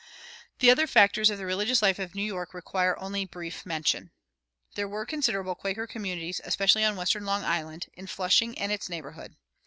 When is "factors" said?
0.87-1.29